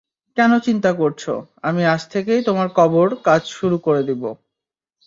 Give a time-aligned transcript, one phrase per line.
[0.37, 1.33] কেন চিন্তা করছো,
[1.61, 4.29] আমি আজ থেকেই তোমার কবর কাজ শুরু করে দিবো।